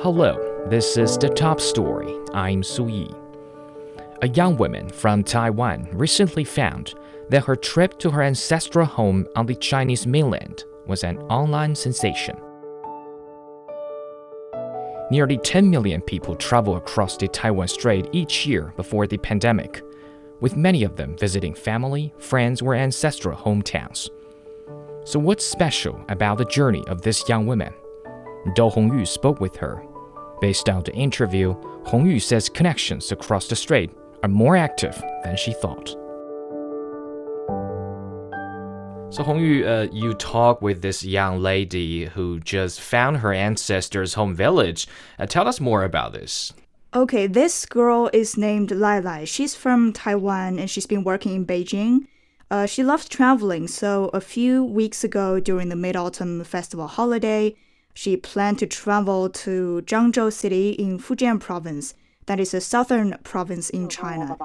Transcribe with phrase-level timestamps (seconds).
[0.00, 2.14] Hello, this is the top story.
[2.34, 3.10] I'm Su Yi.
[4.22, 6.94] A young woman from Taiwan recently found
[7.30, 12.36] that her trip to her ancestral home on the Chinese mainland was an online sensation.
[15.10, 19.80] Nearly 10 million people travel across the Taiwan Strait each year before the pandemic,
[20.40, 24.10] with many of them visiting family, friends, or ancestral hometowns.
[25.04, 27.72] So, what's special about the journey of this young woman?
[28.54, 29.82] Dou Hongyu spoke with her.
[30.40, 31.54] Based on the interview,
[31.84, 33.90] Hongyu says connections across the strait
[34.22, 35.96] are more active than she thought.
[39.10, 44.34] So Hongyu, uh, you talk with this young lady who just found her ancestors' home
[44.34, 44.88] village.
[45.18, 46.52] Uh, tell us more about this.
[46.94, 49.24] Okay, this girl is named Lai Lai.
[49.24, 52.06] She's from Taiwan and she's been working in Beijing.
[52.50, 57.54] Uh, she loves traveling, so a few weeks ago during the Mid Autumn Festival holiday,
[57.94, 61.94] she planned to travel to Zhangzhou City in Fujian Province.
[62.26, 64.36] That is a southern province in China.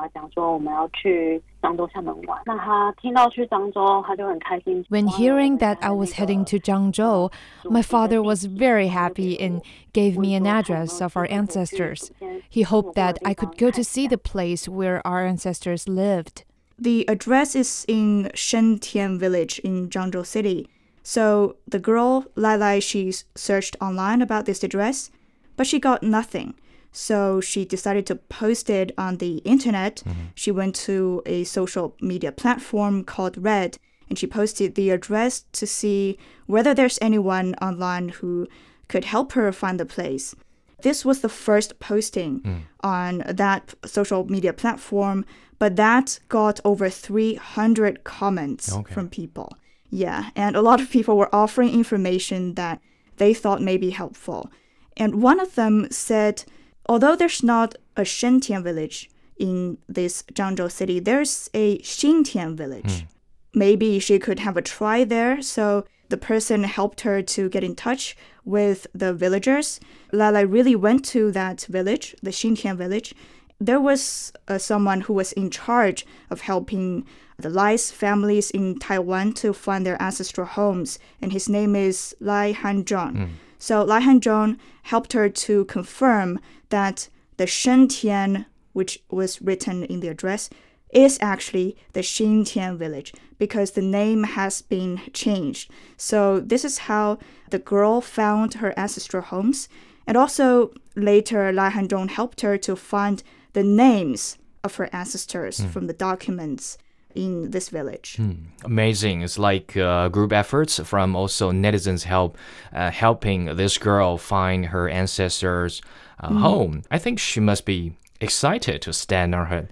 [4.90, 7.32] When hearing that I was heading to Zhangzhou,
[7.66, 9.62] my father was very happy and
[9.94, 12.12] gave me an address of our ancestors.
[12.50, 16.44] He hoped that I could go to see the place where our ancestors lived.
[16.78, 20.70] The address is in Shentian village in Zhangzhou City.
[21.10, 25.10] So the girl, Lai Lai, she searched online about this address,
[25.56, 26.54] but she got nothing.
[26.92, 30.04] So she decided to post it on the internet.
[30.06, 30.26] Mm-hmm.
[30.36, 35.66] She went to a social media platform called Red and she posted the address to
[35.66, 38.48] see whether there's anyone online who
[38.88, 40.36] could help her find the place.
[40.84, 42.62] This was the first posting mm.
[42.82, 45.26] on that social media platform,
[45.58, 48.94] but that got over 300 comments okay.
[48.94, 49.50] from people.
[49.90, 52.80] Yeah, and a lot of people were offering information that
[53.18, 54.52] they thought may be helpful.
[54.98, 56.44] And one of them said,
[56.88, 63.04] although there's not a Shentian village in this Zhangzhou city, there's a Xintian village.
[63.04, 63.08] Mm.
[63.54, 65.42] Maybe she could have a try there.
[65.42, 69.80] So the person helped her to get in touch with the villagers.
[70.11, 73.16] Lai really went to that village, the Xintian village.
[73.60, 77.06] There was uh, someone who was in charge of helping
[77.42, 82.54] the Lai's families in Taiwan to find their ancestral homes, and his name is Lai
[82.54, 83.16] Hanzhong.
[83.16, 83.30] Mm.
[83.58, 86.39] So Lai Hanzhong helped her to confirm
[86.70, 90.50] that the Shentian, which was written in the address,
[90.92, 95.71] is actually the Xintian village because the name has been changed.
[95.98, 97.20] So this is how
[97.52, 99.70] the girl found her ancestral homes.
[100.08, 103.21] And also later, Lai Hanzhong helped her to find
[103.54, 105.70] the names of her ancestors mm.
[105.70, 106.77] from the documents
[107.15, 108.17] in this village.
[108.20, 108.45] Mm.
[108.64, 109.21] Amazing.
[109.21, 112.37] It's like uh, group efforts from also netizens help
[112.73, 115.81] uh, helping this girl find her ancestors'
[116.20, 116.39] uh, mm.
[116.39, 116.83] home.
[116.92, 119.70] I think she must be excited to stand on her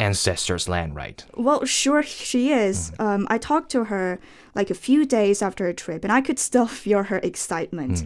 [0.00, 1.24] ancestors' land, right?
[1.34, 2.90] Well, sure she is.
[2.92, 3.04] Mm.
[3.04, 4.18] Um, I talked to her
[4.54, 8.04] like a few days after her trip, and I could still feel her excitement.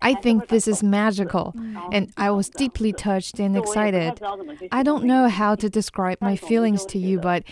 [0.00, 1.54] I think this is magical,
[1.92, 4.20] and I was deeply touched and excited.
[4.72, 7.44] I don't know how to describe my feelings to you, but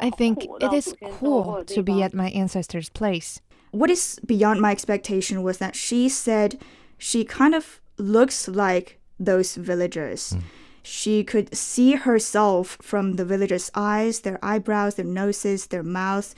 [0.00, 3.40] I think it is cool to be at my ancestors' place.
[3.70, 6.58] What is beyond my expectation was that she said
[6.96, 10.32] she kind of looks like those villagers.
[10.32, 10.42] Mm.
[10.82, 16.34] She could see herself from the villagers' eyes, their eyebrows, their noses, their mouths.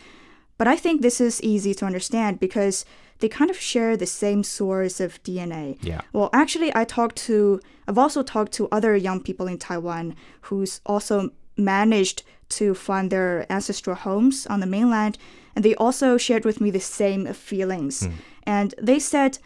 [0.58, 2.84] But I think this is easy to understand because
[3.20, 5.78] they kind of share the same source of DNA.
[5.82, 6.00] Yeah.
[6.12, 10.80] Well, actually, I talked to, I've also talked to other young people in Taiwan who's
[10.86, 15.18] also managed to find their ancestral homes on the mainland.
[15.54, 18.02] And they also shared with me the same feelings.
[18.02, 18.12] Mm.
[18.44, 19.38] And they said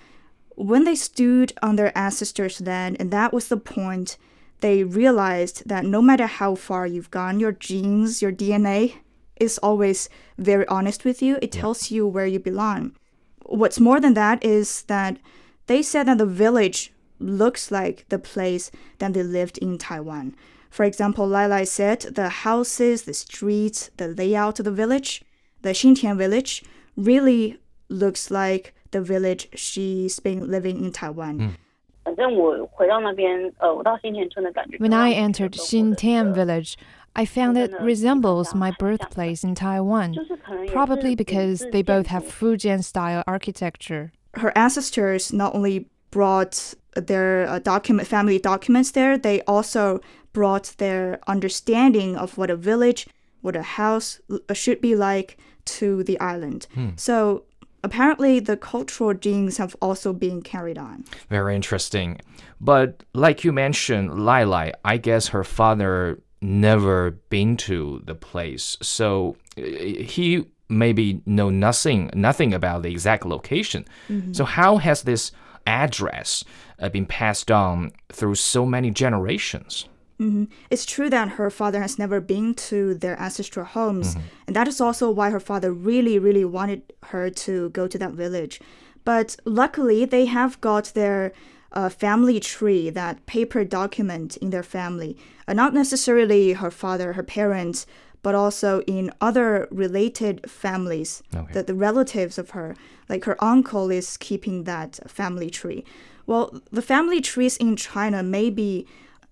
[0.56, 4.16] when they stood on their ancestors' land, and that was the point,
[4.60, 8.94] they realized that no matter how far you've gone, your genes, your DNA
[9.40, 10.08] is always
[10.38, 11.38] very honest with you.
[11.42, 12.94] It tells you where you belong
[13.46, 15.18] what's more than that is that
[15.66, 20.34] they said that the village looks like the place that they lived in Taiwan.
[20.70, 25.22] For example, Lai Lai said the houses, the streets, the layout of the village,
[25.62, 26.64] the Xintian village,
[26.96, 27.58] really
[27.88, 31.38] looks like the village she's been living in Taiwan.
[31.38, 31.56] Mm.
[34.78, 36.76] When I entered Xintian village,
[37.16, 40.16] I found it resembles my birthplace in Taiwan,
[40.68, 44.12] probably because they both have Fujian style architecture.
[44.34, 50.00] Her ancestors not only brought their uh, document family documents there, they also
[50.32, 53.06] brought their understanding of what a village,
[53.40, 56.66] what a house uh, should be like to the island.
[56.74, 56.90] Hmm.
[56.96, 57.44] So
[57.84, 61.04] apparently the cultural genes have also been carried on.
[61.28, 62.20] Very interesting.
[62.60, 68.76] But like you mentioned, Lai Lai, I guess her father never been to the place.
[68.82, 73.84] So uh, he maybe know nothing nothing about the exact location.
[74.32, 75.32] So how has this
[75.66, 76.44] address
[76.78, 79.88] uh, been passed on through so many generations?
[80.70, 84.16] It's true that her father has never been to their ancestral homes,
[84.46, 88.12] and that is also why her father really, really wanted her to go to that
[88.12, 88.60] village.
[89.04, 91.32] But luckily, they have got their
[91.74, 95.16] uh, family tree, that paper document in their family.
[95.46, 97.86] Uh, not necessarily her father, her parents,
[98.22, 101.52] but also in other related families, Okay.
[101.52, 102.74] the, the relatives of her.
[103.08, 105.84] Like her uncle is keeping that family tree.
[106.26, 108.86] Well, the family trees in China may be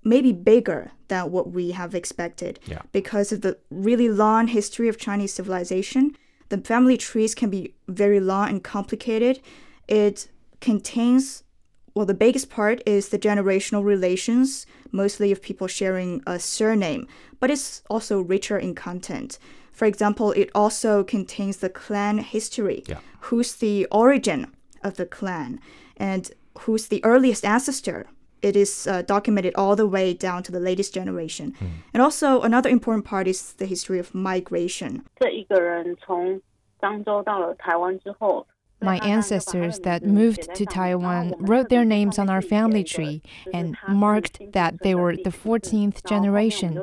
[0.04, 2.82] maybe bigger than what we have expected Yeah.
[2.92, 6.16] because of the really long history of Chinese civilization.
[6.50, 9.40] The family trees can be very long and complicated.
[9.88, 10.28] It
[10.60, 11.44] contains,
[11.93, 17.07] well, the biggest part is the generational relations, mostly of people sharing a surname,
[17.39, 19.39] but it's also richer in content.
[19.71, 22.83] For example, it also contains the clan history.
[22.87, 22.99] Yeah.
[23.21, 25.59] Who's the origin of the clan
[25.97, 28.07] and who's the earliest ancestor
[28.41, 31.55] it is uh, documented all the way down to the latest generation.
[31.93, 35.03] And also, another important part is the history of migration.
[35.19, 36.39] 这一个人从
[36.79, 38.45] 漳州到了台湾之后，
[38.82, 44.40] my ancestors that moved to Taiwan wrote their names on our family tree and marked
[44.52, 46.80] that they were the 14th generation.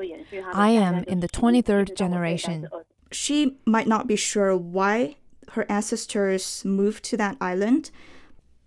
[0.53, 2.67] I am in the 23rd generation.
[3.11, 5.15] She might not be sure why
[5.51, 7.91] her ancestors moved to that island.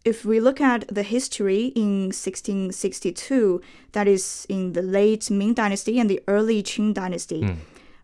[0.05, 3.61] If we look at the history in 1662,
[3.93, 7.57] that is in the late Ming Dynasty and the early Qing Dynasty,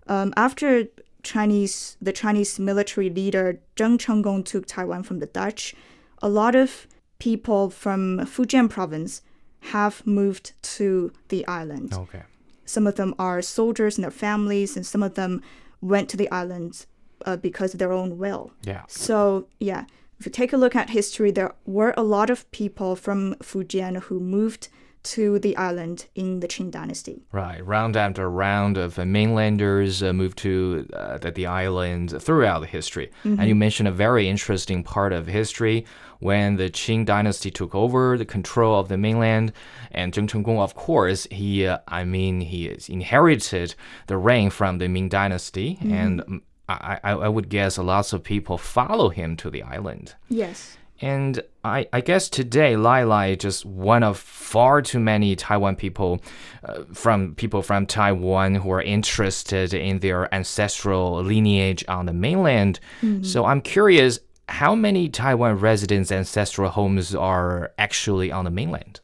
[0.06, 0.84] um, after
[1.22, 5.74] Chinese the Chinese military leader Zheng Chenggong took Taiwan from the Dutch,
[6.22, 6.86] a lot of
[7.18, 9.22] people from Fujian province
[9.60, 11.92] have moved to the island.
[11.92, 12.22] Okay.
[12.64, 15.42] Some of them are soldiers and their families, and some of them
[15.80, 16.86] went to the island
[17.24, 18.52] uh, because of their own will.
[18.62, 18.82] Yeah.
[18.88, 19.84] So, yeah,
[20.20, 24.02] if you take a look at history, there were a lot of people from Fujian
[24.02, 24.68] who moved
[25.02, 27.22] to the island in the Qing dynasty.
[27.32, 32.66] Right, round after round of mainlanders uh, moved to uh, the, the island throughout the
[32.66, 33.10] history.
[33.24, 35.84] And you mentioned a very interesting part of history
[36.20, 39.52] when the Qing dynasty took over the control of the mainland.
[39.90, 43.74] And Zheng Chenggong, of course, he, uh, I mean, he is inherited
[44.06, 45.78] the reign from the Ming dynasty.
[45.82, 50.14] And um, I, I, I would guess lots of people follow him to the island.
[50.28, 50.77] Yes.
[51.00, 55.76] And I, I guess today, Lai Lai is just one of far too many Taiwan
[55.76, 56.20] people,
[56.64, 62.80] uh, from people from Taiwan who are interested in their ancestral lineage on the mainland.
[63.22, 64.18] So I'm curious,
[64.48, 69.00] how many Taiwan residents' ancestral homes are actually on the mainland?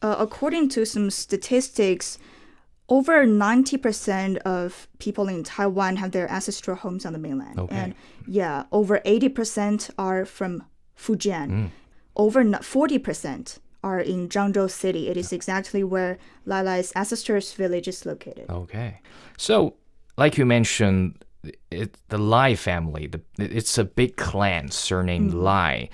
[0.00, 2.18] Uh, according to some statistics,
[2.88, 7.58] over 90% of people in Taiwan have their ancestral homes on the mainland.
[7.58, 7.74] Okay.
[7.76, 7.94] And
[8.26, 10.64] yeah, over 80% are from
[11.02, 11.50] Fujian.
[11.50, 11.70] Mm.
[12.14, 15.08] Over 40% are in Zhangzhou City.
[15.08, 18.46] It is exactly where Lai Lai's ancestors' village is located.
[18.48, 19.00] Okay.
[19.36, 19.74] So,
[20.16, 21.24] like you mentioned,
[21.70, 25.42] it, the Lai family, the, it's a big clan surnamed mm.
[25.42, 25.88] Lai.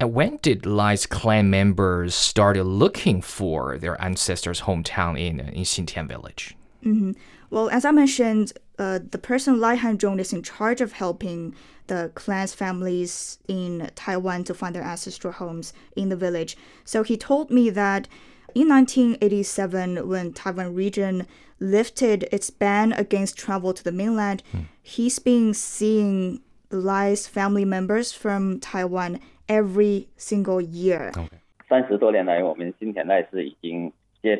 [0.00, 6.08] And when did Lai's clan members started looking for their ancestors' hometown in, in Xintian
[6.08, 6.56] village?
[6.84, 7.12] Mm-hmm.
[7.50, 11.53] Well, as I mentioned, uh, the person Lai Hanzhong is in charge of helping
[11.87, 16.57] the clans families in Taiwan to find their ancestral homes in the village.
[16.83, 18.07] So he told me that
[18.53, 21.25] in 1987, when Taiwan region
[21.59, 24.43] lifted its ban against travel to the mainland,
[24.81, 31.11] he's been seeing Lai's family members from Taiwan every single year.
[31.69, 33.91] 三十多年来，我们新田代是已经
[34.24, 34.36] Over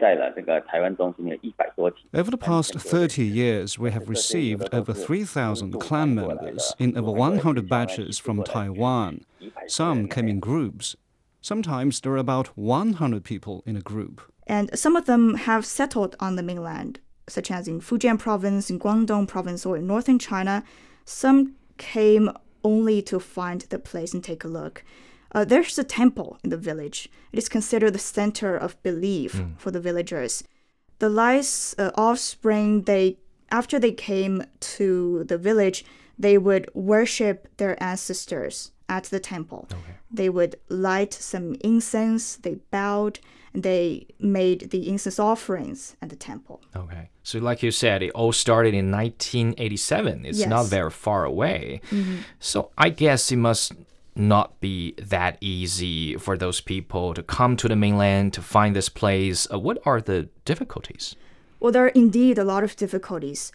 [2.31, 8.17] the past 30 years, we have received over 3,000 clan members in over 100 batches
[8.19, 9.25] from Taiwan.
[9.67, 10.95] Some came in groups.
[11.41, 14.23] Sometimes there are about 100 people in a group.
[14.47, 18.79] And some of them have settled on the mainland, such as in Fujian province, in
[18.79, 20.63] Guangdong province, or in northern China.
[21.05, 22.31] Some came
[22.63, 24.85] only to find the place and take a look.
[25.33, 27.09] Uh, there's a temple in the village.
[27.33, 30.45] It is considered the center of belief for the villagers.
[30.99, 33.19] The Lai's uh, offspring, they
[33.51, 35.85] after they came to the village,
[36.19, 39.69] they would worship their ancestors at the temple.
[40.11, 43.19] They would light some incense, they bowed,
[43.55, 46.63] and they made the incense offerings at the temple.
[46.77, 47.11] Okay.
[47.23, 50.25] So, like you said, it all started in 1987.
[50.25, 51.81] It's not very far away.
[52.39, 53.73] So, I guess it must
[54.15, 58.89] not be that easy for those people to come to the mainland to find this
[58.89, 59.47] place.
[59.53, 61.17] Uh, what are the difficulties?
[61.61, 63.53] Well, there are indeed a lot of difficulties.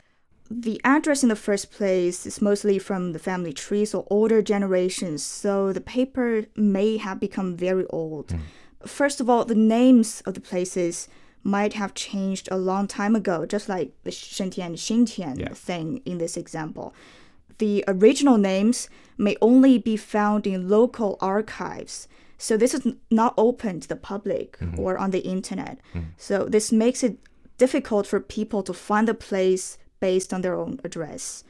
[0.50, 5.22] The address in the first place is mostly from the family trees or older generations,
[5.22, 8.28] so the paper may have become very old.
[8.28, 8.40] Mm.
[8.86, 11.10] First of all, the names of the places
[11.44, 15.54] might have changed a long time ago, just like the Shentian Xintian yeah.
[15.54, 16.94] thing in this example.
[17.58, 22.08] The original names may only be found in local archives.
[22.38, 24.80] So this is not open to the public mm-hmm.
[24.80, 25.80] or on the internet.
[25.94, 26.10] Mm-hmm.
[26.18, 27.18] So this makes it
[27.58, 31.44] difficult for people to find a place based on their own address.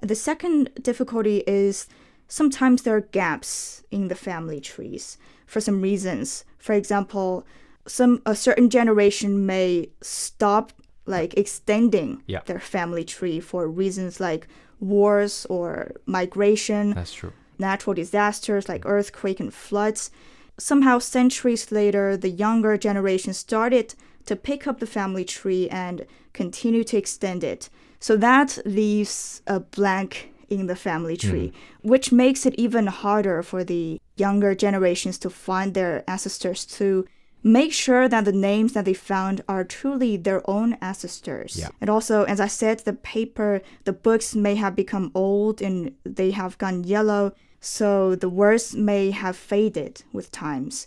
[0.00, 1.86] The second difficulty is
[2.26, 6.44] sometimes there are gaps in the family trees for some reasons.
[6.58, 7.46] For example,
[7.86, 10.72] some a certain generation may stop
[11.06, 12.40] like extending yeah.
[12.46, 14.48] their family tree for reasons like
[14.82, 16.90] wars or migration.
[16.90, 17.32] That's true.
[17.58, 20.10] Natural disasters like earthquake and floods.
[20.58, 23.94] Somehow, centuries later, the younger generation started
[24.26, 27.70] to pick up the family tree and continue to extend it.
[28.00, 31.88] So that leaves a blank in the family tree, mm.
[31.88, 37.06] which makes it even harder for the younger generations to find their ancestors to
[37.42, 41.56] make sure that the names that they found are truly their own ancestors.
[41.58, 41.68] Yeah.
[41.80, 46.30] And also, as I said, the paper, the books may have become old and they
[46.30, 50.86] have gone yellow, so the words may have faded with times.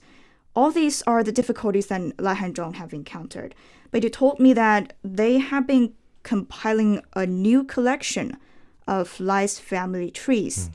[0.55, 3.53] All these are the difficulties that Lai Hanzhong have encountered.
[3.91, 5.93] But he told me that they have been
[6.23, 8.37] compiling a new collection
[8.87, 10.69] of Lai's family trees.
[10.69, 10.71] Mm.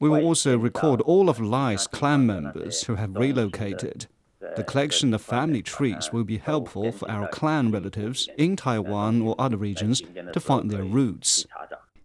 [0.00, 4.06] We will also record all of Lai's clan members who have relocated.
[4.56, 9.34] The collection of family trees will be helpful for our clan relatives in Taiwan or
[9.38, 10.02] other regions
[10.32, 11.46] to find their roots.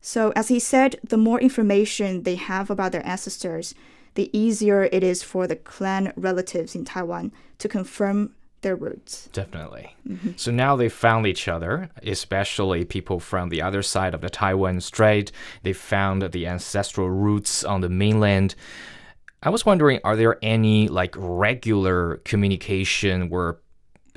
[0.02, 3.74] So, as he said, the more information they have about their ancestors,
[4.16, 9.30] the easier it is for the clan relatives in Taiwan to confirm their roots.
[9.32, 9.96] Definitely.
[10.10, 10.32] Mm-hmm.
[10.36, 14.82] So now they found each other, especially people from the other side of the Taiwan
[14.82, 15.32] Strait.
[15.62, 18.56] They found the ancestral roots on the mainland.
[19.44, 23.62] I was wondering, are there any like regular communication or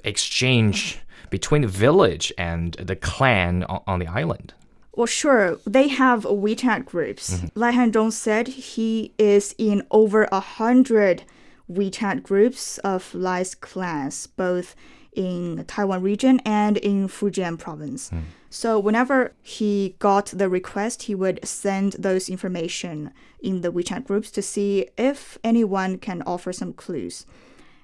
[0.02, 4.54] exchange between the village and the clan on the island?
[4.96, 5.58] Well, sure.
[5.66, 7.34] They have WeChat groups.
[7.34, 7.46] Mm-hmm.
[7.54, 11.24] Lai Hanzhong said he is in over a hundred
[11.70, 14.74] WeChat groups of Lai's clans, both
[15.12, 18.10] in Taiwan region and in Fujian province.
[18.10, 18.22] Mm.
[18.50, 24.30] So whenever he got the request, he would send those information in the WeChat groups
[24.32, 27.26] to see if anyone can offer some clues.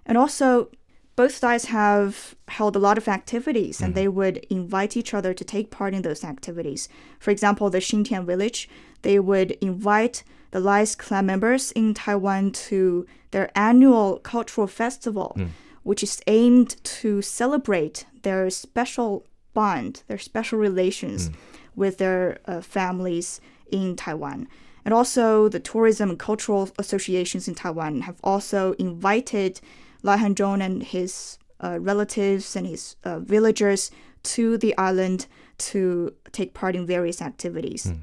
[0.07, 0.71] And also,
[1.17, 3.97] both sides have held a lot of activities and mm.
[3.97, 6.88] they would invite each other to take part in those activities.
[7.19, 8.69] For example, the Xintian village,
[9.03, 15.49] they would invite the Lai's clan members in Taiwan to their annual cultural festival, mm.
[15.82, 21.34] which is aimed to celebrate their special bond, their special relations mm.
[21.75, 23.40] with their uh, families
[23.73, 24.46] in Taiwan.
[24.84, 29.61] And also, the tourism and cultural associations in Taiwan have also invited
[30.04, 33.90] Lai Hanzhong and his uh, relatives and his uh, villagers
[34.23, 35.26] to the island
[35.58, 37.87] to take part in various activities.
[37.87, 38.02] Mm.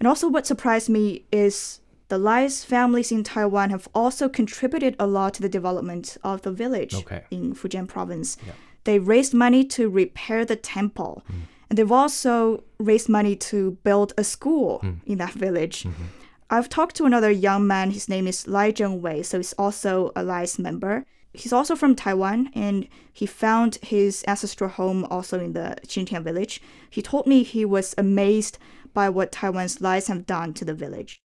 [0.00, 5.06] And also, what surprised me is the Lai's families in Taiwan have also contributed a
[5.06, 7.22] lot to the development of the village okay.
[7.30, 8.36] in Fujian province.
[8.44, 8.54] Yeah.
[8.84, 11.22] They raised money to repair the temple.
[11.30, 11.34] Mm.
[11.68, 14.98] And they've also raised money to build a school mm.
[15.06, 15.84] in that village.
[15.84, 16.04] Mm-hmm.
[16.50, 17.92] I've talked to another young man.
[17.92, 21.04] His name is Lai Zhengwei, so he's also a Lai's member.
[21.32, 26.60] He's also from Taiwan, and he found his ancestral home also in the Xintian village.
[26.90, 28.58] He told me he was amazed
[28.92, 31.22] by what Taiwan's Lais have done to the village.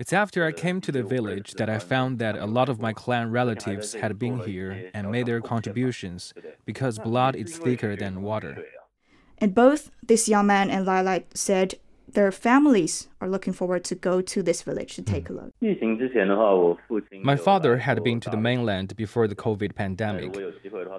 [0.00, 2.92] It's after I came to the village that I found that a lot of my
[2.92, 6.32] clan relatives had been here and made their contributions
[6.64, 8.64] because blood is thicker than water.
[9.38, 11.74] And both this young man and Lai said
[12.14, 15.12] their families are looking forward to go to this village to hmm.
[15.12, 15.52] take a look.
[15.60, 17.22] Hmm.
[17.22, 20.36] My father had been to the mainland before the COVID pandemic.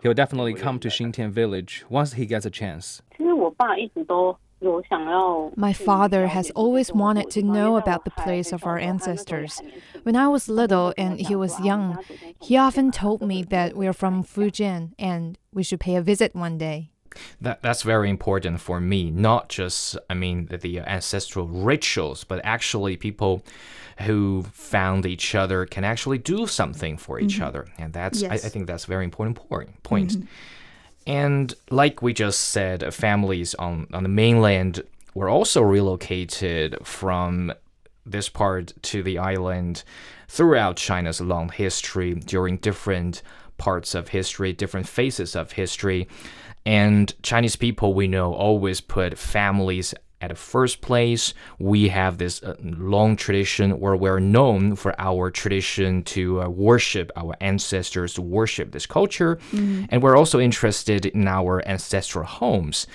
[0.01, 3.01] He'll definitely come to Xintian village once he gets a chance.
[5.55, 9.61] My father has always wanted to know about the place of our ancestors.
[10.03, 11.99] When I was little and he was young,
[12.41, 16.57] he often told me that we're from Fujian and we should pay a visit one
[16.57, 16.92] day.
[17.41, 19.11] That that's very important for me.
[19.11, 23.43] Not just I mean the, the ancestral rituals, but actually people
[24.01, 27.47] who found each other can actually do something for each mm -hmm.
[27.47, 28.31] other, and that's yes.
[28.31, 29.37] I, I, think that's very important
[29.83, 30.15] point.
[30.15, 30.27] Mm -hmm.
[31.05, 37.53] And like we just said, families on on the mainland were also relocated from
[38.05, 39.83] this part to the island
[40.27, 43.21] throughout China's long history during different
[43.57, 46.07] parts of history, different phases of history.
[46.65, 51.33] And Chinese people, we know, always put families at the first place.
[51.59, 57.11] We have this uh, long tradition where we're known for our tradition to uh, worship
[57.17, 59.35] our ancestors, to worship this culture.
[59.51, 59.85] Mm-hmm.
[59.89, 62.87] And we're also interested in our ancestral homes.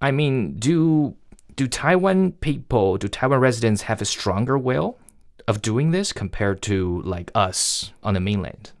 [0.00, 1.14] I mean, do
[1.56, 4.98] do Taiwan people, do Taiwan residents have a stronger will
[5.46, 8.72] of doing this compared to like us on the mainland?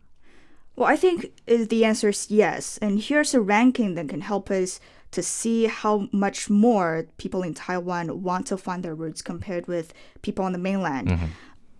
[0.76, 2.78] Well, I think the answer is yes.
[2.78, 4.80] And here's a ranking that can help us
[5.12, 9.94] to see how much more people in Taiwan want to find their roots compared with
[10.22, 11.08] people on the mainland.
[11.08, 11.26] Mm-hmm.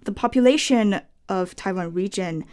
[0.05, 2.45] The population of Taiwan region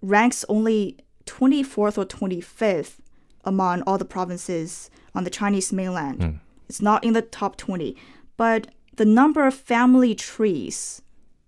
[0.00, 2.98] ranks only 24th or 25th
[3.44, 6.20] among all the provinces on the Chinese mainland.
[6.20, 6.40] Mm.
[6.68, 7.96] It's not in the top 20,
[8.36, 11.02] but the number of family trees,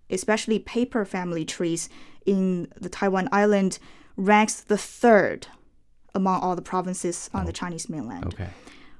[0.09, 1.89] especially paper family trees
[2.27, 3.79] in the Taiwan island
[4.17, 5.47] ranks the third
[6.15, 7.47] among all the provinces on oh.
[7.47, 8.25] the Chinese mainland.
[8.27, 8.49] Okay.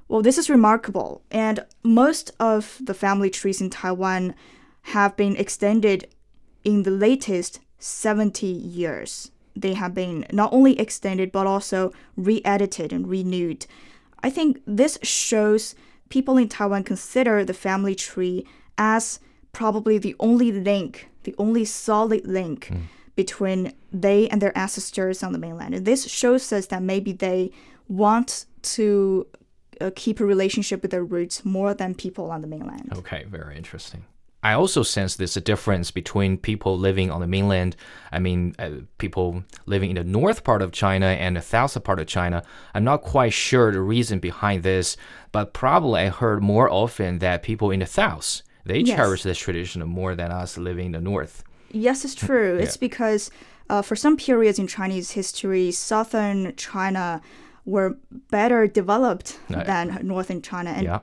[0.07, 4.35] Well, this is remarkable, and most of the family trees in Taiwan
[4.83, 6.09] have been extended
[6.63, 9.31] in the latest 70 years.
[9.55, 13.65] They have been not only extended but also re edited and renewed.
[14.23, 15.75] I think this shows
[16.09, 18.45] people in Taiwan consider the family tree
[18.77, 19.19] as
[19.51, 22.81] probably the only link, the only solid link mm.
[23.15, 25.73] Between they and their ancestors on the mainland.
[25.73, 27.51] And this shows us that maybe they
[27.87, 29.27] want to
[29.79, 32.91] uh, keep a relationship with their roots more than people on the mainland.
[32.95, 34.05] Okay, very interesting.
[34.43, 37.75] I also sense there's a difference between people living on the mainland.
[38.11, 41.99] I mean, uh, people living in the north part of China and the south part
[41.99, 42.41] of China.
[42.73, 44.97] I'm not quite sure the reason behind this,
[45.31, 48.95] but probably I heard more often that people in the south they yes.
[48.95, 51.43] cherish this tradition more than us living in the north.
[51.73, 52.55] Yes, it's true.
[52.55, 52.63] yeah.
[52.63, 53.31] It's because
[53.69, 57.21] uh, for some periods in Chinese history, southern China
[57.65, 57.97] were
[58.29, 60.71] better developed than northern China.
[60.71, 60.99] And yeah.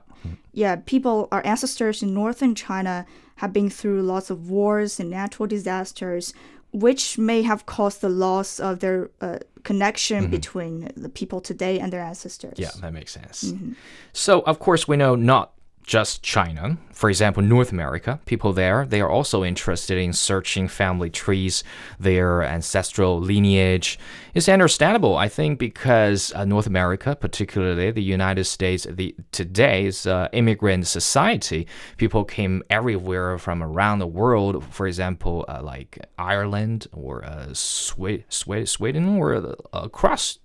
[0.53, 3.05] yeah, people, our ancestors in northern China
[3.37, 6.33] have been through lots of wars and natural disasters,
[6.71, 10.31] which may have caused the loss of their uh, connection mm-hmm.
[10.31, 12.59] between the people today and their ancestors.
[12.59, 13.45] Yeah, that makes sense.
[13.45, 13.73] Mm-hmm.
[14.13, 15.53] So, of course, we know not
[15.89, 16.77] just China.
[16.93, 21.63] For example, North America, people there, they are also interested in searching family trees,
[21.99, 23.97] their ancestral lineage.
[24.35, 30.27] It's understandable, I think, because uh, North America, particularly the United States, the today's uh,
[30.31, 31.65] immigrant society,
[31.97, 34.63] people came everywhere from around the world.
[34.65, 40.37] For example, uh, like Ireland or uh, Sweden or uh, across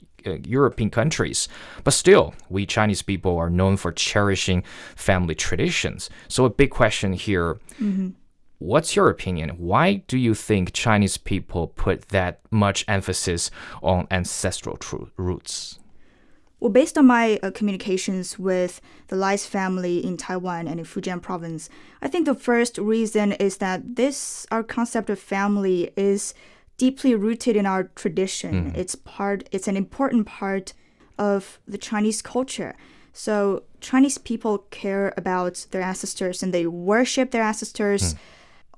[0.46, 1.48] European countries.
[1.82, 4.62] But still, we Chinese people are known for cherishing
[4.96, 6.10] family traditions.
[6.28, 8.10] So, a big question here mm-hmm.
[8.58, 9.50] what's your opinion?
[9.50, 13.50] Why do you think Chinese people put that much emphasis
[13.82, 15.78] on ancestral tr- roots?
[16.64, 21.20] Well, based on my uh, communications with the Lai's family in Taiwan and in Fujian
[21.20, 21.68] province,
[22.00, 26.32] I think the first reason is that this, our concept of family, is
[26.76, 28.72] deeply rooted in our tradition.
[28.72, 28.76] Mm.
[28.76, 30.72] It's part it's an important part
[31.18, 32.74] of the Chinese culture.
[33.12, 38.18] So Chinese people care about their ancestors and they worship their ancestors mm.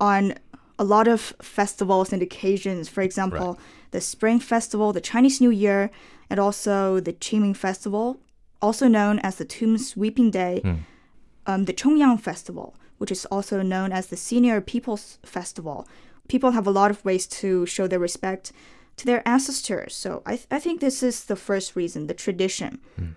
[0.00, 0.34] on
[0.78, 2.88] a lot of festivals and occasions.
[2.88, 3.90] For example, right.
[3.92, 5.90] the Spring Festival, the Chinese New Year,
[6.28, 8.20] and also the Qingming Festival,
[8.60, 10.78] also known as the Tomb Sweeping Day, mm.
[11.46, 15.88] um, the Chongyang Festival, which is also known as the Senior People's Festival,
[16.28, 18.52] people have a lot of ways to show their respect
[18.96, 19.94] to their ancestors.
[19.94, 22.80] So I, th- I think this is the first reason, the tradition.
[23.00, 23.14] Mm.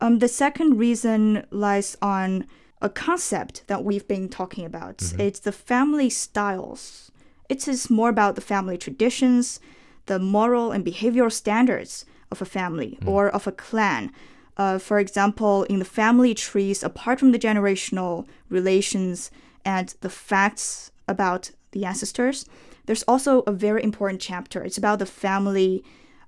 [0.00, 2.46] Um, the second reason lies on
[2.82, 4.98] a concept that we've been talking about.
[4.98, 5.20] Mm-hmm.
[5.20, 7.10] It's the family styles.
[7.48, 9.60] It is more about the family traditions,
[10.06, 13.08] the moral and behavioral standards of a family mm.
[13.08, 14.12] or of a clan.
[14.56, 19.30] Uh, for example, in the family trees, apart from the generational relations
[19.64, 22.46] and the facts about the ancestors,
[22.86, 24.62] there's also a very important chapter.
[24.64, 25.84] It's about the family.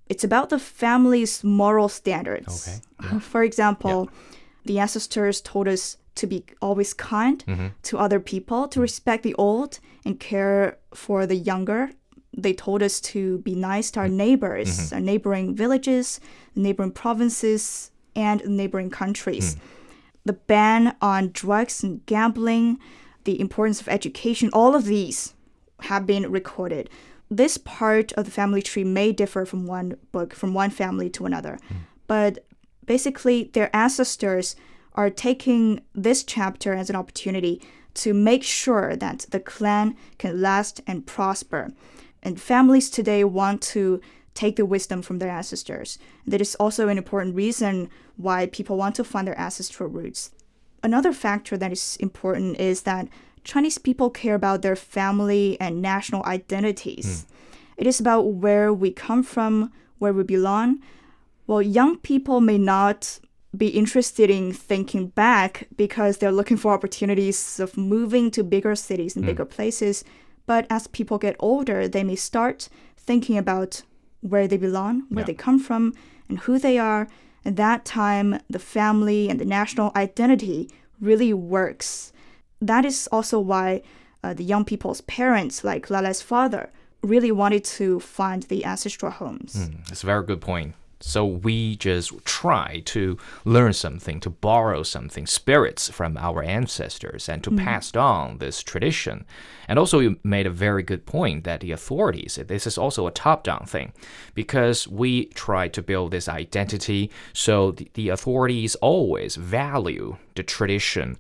[0.09, 2.69] It's about the family's moral standards.
[2.69, 2.79] Okay.
[3.03, 3.19] Yeah.
[3.21, 4.37] For example, yeah.
[4.65, 7.69] the ancestors told us to be always kind mm-hmm.
[7.83, 11.91] to other people, to respect the old and care for the younger.
[12.37, 14.17] They told us to be nice to our mm-hmm.
[14.17, 14.95] neighbors, mm-hmm.
[14.95, 16.21] our neighboring villages,
[16.55, 19.55] neighboring provinces, and neighboring countries.
[19.55, 19.61] Mm.
[20.25, 22.79] The ban on drugs and gambling,
[23.25, 25.35] the importance of education, all of these
[25.83, 26.91] have been recorded.
[27.31, 31.27] This part of the family tree may differ from one book, from one family to
[31.27, 31.77] another, mm.
[32.07, 32.45] but
[32.87, 34.57] basically, their ancestors
[34.95, 37.63] are taking this chapter as an opportunity
[37.95, 41.71] to make sure that the clan can last and prosper.
[42.23, 44.01] And families today want to
[44.35, 45.99] take the wisdom from their ancestors.
[46.27, 50.31] That is also an important reason why people want to find their ancestral roots.
[50.83, 53.09] Another factor that is important is that
[53.49, 57.25] Chinese people care about their family and national identities.
[57.25, 57.35] Mm.
[57.79, 60.81] It is about where we come from, where we belong.
[61.47, 63.19] Well, young people may not
[63.57, 69.17] be interested in thinking back because they're looking for opportunities of moving to bigger cities
[69.17, 69.29] and mm.
[69.29, 70.05] bigger places.
[70.45, 73.81] But as people get older, they may start thinking about
[74.21, 75.29] where they belong, where yeah.
[75.29, 75.95] they come from,
[76.29, 77.09] and who they are.
[77.47, 80.69] At that time, the family and the national identity
[81.01, 82.13] really works
[82.61, 83.83] that is also why
[84.23, 86.71] uh, the young people's parents, like Lala's father,
[87.03, 89.55] really wanted to find the ancestral homes.
[89.55, 90.75] Mm, that's a very good point.
[91.01, 97.45] So we just try to learn something, to borrow something, spirits from our ancestors, and
[97.45, 97.65] to mm.
[97.65, 99.25] pass on this tradition.
[99.69, 103.13] And also, you made a very good point that the authorities, this is also a
[103.13, 103.93] top down thing,
[104.35, 107.13] because we try to build this identity.
[107.33, 111.17] So the, the authorities always value the tradition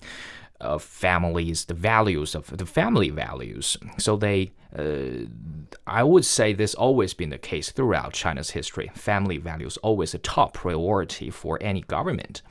[0.60, 3.76] of families, the values of the family values.
[3.98, 5.26] So they, uh,
[5.86, 8.90] I would say this always been the case throughout China's history.
[8.94, 12.42] Family values always a top priority for any government.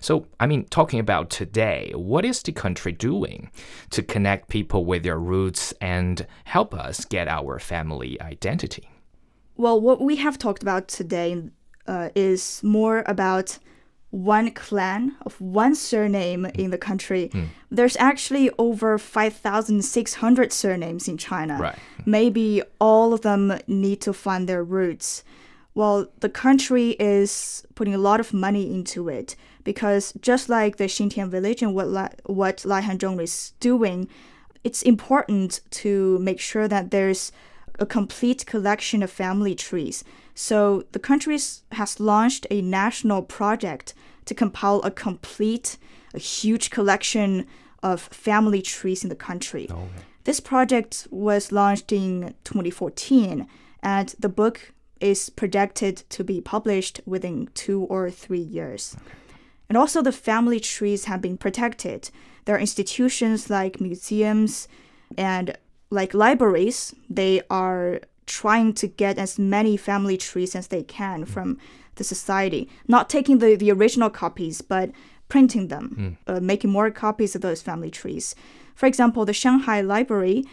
[0.00, 3.50] So I mean, talking about today, what is the country doing
[3.90, 8.88] to connect people with their roots and help us get our family identity?
[9.56, 11.42] Well, what we have talked about today
[11.86, 13.58] uh, is more about
[14.16, 17.28] one clan of one surname in the country.
[17.34, 17.48] Mm.
[17.70, 21.58] There's actually over 5,600 surnames in China.
[21.60, 21.78] Right.
[22.06, 25.22] Maybe all of them need to find their roots.
[25.74, 30.84] Well, the country is putting a lot of money into it because just like the
[30.84, 34.08] Xintian village and what Lai, what Lai Hanzhong is doing,
[34.64, 37.32] it's important to make sure that there's
[37.78, 40.02] a complete collection of family trees
[40.36, 41.38] so the country
[41.72, 43.94] has launched a national project
[44.26, 45.78] to compile a complete,
[46.14, 47.46] a huge collection
[47.82, 49.66] of family trees in the country.
[49.70, 49.88] Okay.
[50.24, 53.46] This project was launched in 2014,
[53.82, 58.94] and the book is projected to be published within two or three years.
[58.94, 59.16] Okay.
[59.70, 62.10] And also, the family trees have been protected.
[62.44, 64.68] There are institutions like museums
[65.16, 65.56] and
[65.88, 66.94] like libraries.
[67.08, 71.28] They are trying to get as many family trees as they can mm.
[71.28, 71.58] from
[71.94, 74.90] the society, not taking the, the original copies, but
[75.28, 76.36] printing them, mm.
[76.36, 78.34] uh, making more copies of those family trees.
[78.74, 80.44] For example, the Shanghai Library,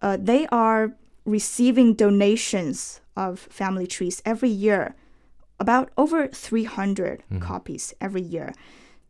[0.00, 4.94] uh, they are receiving donations of family trees every year,
[5.58, 7.40] about over 300 mm.
[7.40, 8.54] copies every year.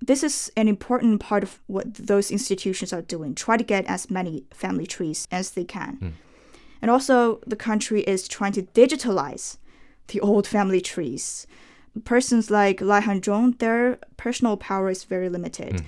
[0.00, 3.34] This is an important part of what those institutions are doing.
[3.34, 5.98] Try to get as many family trees as they can.
[6.00, 6.12] Mm.
[6.82, 9.56] And also, the country is trying to digitalize
[10.08, 11.46] the old family trees.
[12.04, 15.76] Persons like Lai Hanzhong, their personal power is very limited.
[15.76, 15.84] Mm.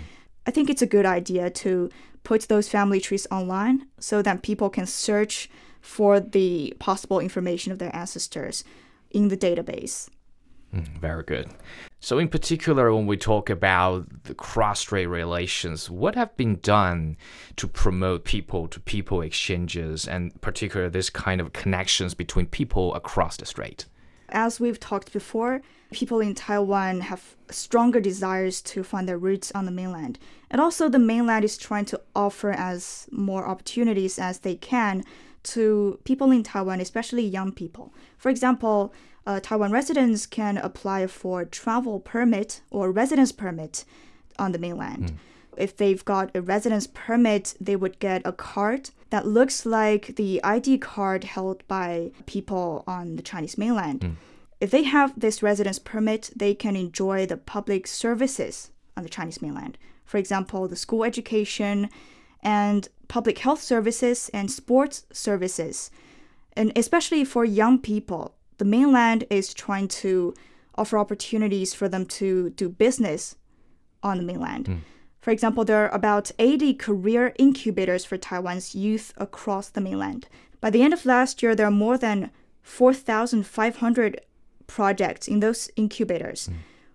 [0.47, 1.91] I think it's a good idea to
[2.25, 7.79] put those family trees online so that people can search for the possible information of
[7.79, 8.65] their ancestors
[9.11, 10.09] in the database.
[10.75, 11.49] Mm, very good.
[12.01, 17.17] So, in particular, when we talk about the cross-strait relations, what have been done
[17.57, 23.87] to promote people-to-people exchanges, and particularly this kind of connections between people across the strait?
[24.29, 29.65] As we've talked before, people in Taiwan have stronger desires to find their roots on
[29.65, 30.19] the mainland,
[30.51, 35.03] and also the mainland is trying to offer as more opportunities as they can
[35.45, 37.95] to people in Taiwan, especially young people.
[38.19, 38.93] For example,
[39.29, 43.85] uh, Taiwan residents can apply for travel permit or residence permit
[44.39, 45.13] on the mainland.
[45.13, 45.17] Mm.
[45.59, 50.43] If they've got a residence permit, they would get a card that looks like the
[50.43, 54.01] ID card held by people on the Chinese mainland.
[54.01, 54.17] Mm.
[54.61, 59.43] If they have this residence permit, they can enjoy the public services on the Chinese
[59.43, 59.77] mainland.
[60.07, 61.91] For example, the school education
[62.43, 65.91] and public health services and sports services.
[66.55, 70.35] And especially for young people, the mainland is trying to
[70.77, 73.37] offer opportunities for them to do business
[74.03, 74.67] on the mainland.
[74.67, 74.79] Mm.
[75.21, 80.29] For example, there are about 80 career incubators for Taiwan's youth across the mainland.
[80.61, 82.31] By the end of last year, there are more than
[82.63, 84.21] 4,500
[84.67, 86.55] projects in those incubators, mm.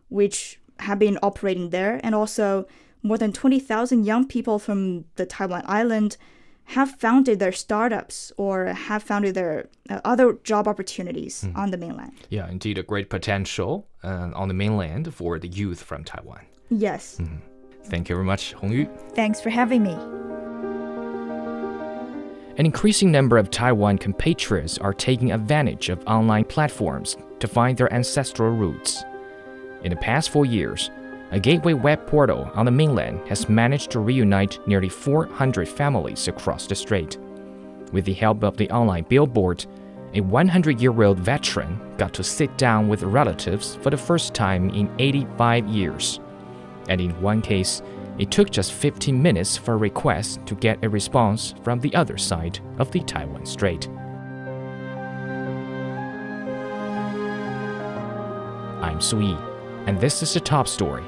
[0.09, 2.65] which have been operating there, and also
[3.01, 6.17] more than 20,000 young people from the Taiwan island
[6.65, 11.55] have founded their startups or have founded their uh, other job opportunities mm.
[11.57, 12.13] on the mainland.
[12.29, 16.45] Yeah, indeed, a great potential uh, on the mainland for the youth from Taiwan.
[16.69, 17.17] Yes.
[17.19, 17.39] Mm.
[17.85, 18.89] Thank you very much, Hongyu.
[19.13, 19.93] Thanks for having me.
[22.55, 27.91] An increasing number of Taiwan compatriots are taking advantage of online platforms to find their
[27.91, 29.03] ancestral roots.
[29.83, 30.91] In the past four years,
[31.33, 36.67] a gateway web portal on the mainland has managed to reunite nearly 400 families across
[36.67, 37.17] the strait.
[37.91, 39.65] With the help of the online billboard,
[40.13, 44.69] a 100 year old veteran got to sit down with relatives for the first time
[44.69, 46.19] in 85 years.
[46.87, 47.81] And in one case,
[48.19, 52.19] it took just 15 minutes for a request to get a response from the other
[52.19, 53.87] side of the Taiwan Strait.
[58.83, 59.35] I'm Su Yi,
[59.87, 61.03] and this is the top story.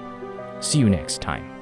[0.60, 1.55] See you next time.